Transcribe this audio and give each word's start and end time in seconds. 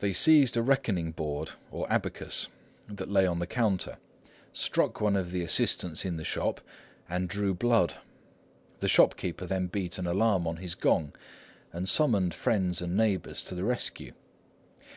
They 0.00 0.12
seized 0.12 0.56
a 0.56 0.62
reckoning 0.62 1.12
board, 1.12 1.52
or 1.70 1.88
abacus, 1.88 2.48
that 2.88 3.08
lay 3.08 3.24
on 3.24 3.38
the 3.38 3.46
counter, 3.46 3.98
struck 4.52 5.00
one 5.00 5.14
of 5.14 5.30
the 5.30 5.42
assistants 5.42 6.04
in 6.04 6.16
the 6.16 6.24
shop, 6.24 6.60
and 7.08 7.28
drew 7.28 7.54
blood. 7.54 7.94
The 8.80 8.88
shopkeeper 8.88 9.46
then 9.46 9.68
beat 9.68 9.96
an 9.96 10.08
alarm 10.08 10.48
on 10.48 10.56
his 10.56 10.74
gong, 10.74 11.12
and 11.72 11.88
summoned 11.88 12.34
friends 12.34 12.82
and 12.82 12.96
neighbours 12.96 13.44
to 13.44 13.54
the 13.54 13.62
rescue. 13.62 14.14